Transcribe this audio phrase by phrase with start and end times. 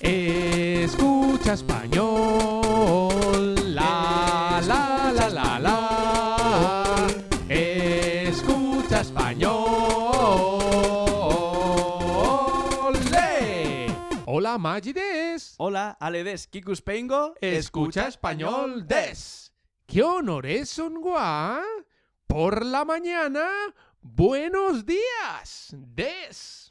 [0.00, 2.08] Escucha español.
[3.74, 7.06] La, la, la, la, la.
[7.48, 9.58] Escucha español.
[13.10, 13.94] ¡Le!
[14.24, 15.54] Hola, Magides.
[15.58, 17.34] Hola, ale des kikuspengo.
[17.40, 19.52] Escucha español des.
[19.86, 21.62] ¿Qué honores son gua?
[22.26, 23.50] Por la mañana,
[24.00, 26.70] buenos días des.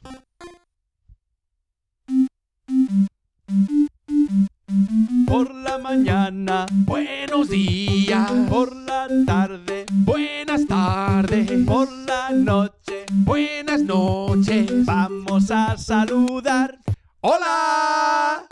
[5.80, 8.30] mañana, buenos días.
[8.48, 11.50] Por la tarde, buenas tardes.
[11.66, 14.84] Por la noche, buenas noches.
[14.84, 16.78] Vamos a saludar.
[17.20, 18.46] ¡Hola!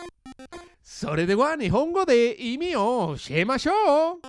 [0.83, 4.21] Sore de wa nihongo de imio shemashou.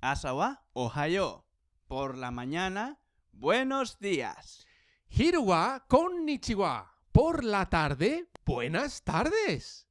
[0.00, 1.44] Asawa ohayo.
[1.88, 2.98] Por la mañana,
[3.32, 4.66] buenos días.
[5.08, 6.92] Hiru wa konnichiwa.
[7.12, 9.86] Por la tarde, buenas tardes.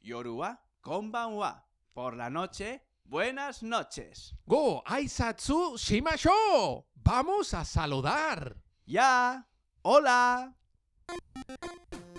[0.00, 1.63] Yoru wa konbanwa.
[1.93, 4.33] Por la noche, buenas noches.
[4.47, 9.45] ご挨拶しましょう Vamos a saludar Ya.
[9.83, 10.53] Hola.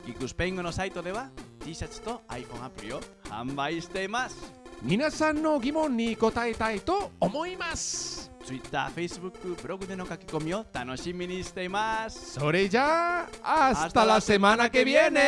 [0.04, 1.30] Kikuspengo no saito de wa
[1.64, 4.52] T シャツと iPhone アプリを販売しています。
[4.82, 12.38] 皆さんの疑問に答えたいと思います Twitter、Facebook、ブログでの書き込みを楽しみにしています。
[12.38, 15.18] それじゃあ hasta la semana que viene